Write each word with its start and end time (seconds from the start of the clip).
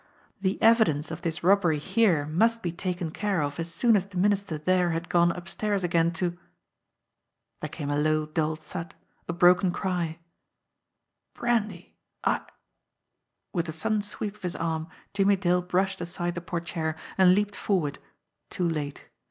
the 0.41 0.59
evidence 0.63 1.11
of 1.11 1.21
this 1.21 1.43
robbery 1.43 1.77
here 1.77 2.25
must 2.25 2.63
be 2.63 2.71
taken 2.71 3.11
care 3.11 3.39
oi 3.43 3.53
as 3.59 3.71
soon 3.71 3.95
as 3.95 4.07
the 4.07 4.17
Minister 4.17 4.57
there 4.57 4.89
had 4.89 5.09
gone 5.09 5.31
upstairs 5.31 5.83
again 5.83 6.09
to 6.13 6.39
There 7.59 7.69
came 7.69 7.91
a 7.91 7.99
low, 7.99 8.25
dull 8.25 8.55
thud; 8.55 8.95
a 9.27 9.33
broken 9.33 9.71
cry: 9.71 10.17
"Brandy 11.35 11.97
I" 12.23 12.41
With 13.53 13.69
a 13.69 13.73
sudden 13.73 14.01
sweep 14.01 14.37
of 14.37 14.41
his 14.41 14.55
arm 14.55 14.87
Jimmie 15.13 15.35
Dale 15.35 15.61
brushed 15.61 16.01
aside 16.01 16.33
the 16.33 16.41
portiere 16.41 16.95
and 17.15 17.35
leaped 17.35 17.55
forward 17.55 17.99
too 18.49 18.67
late. 18.67 19.07